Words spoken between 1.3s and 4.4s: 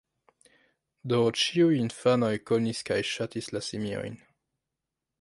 ĉiuj infanoj konis kaj ŝatis la simiojn.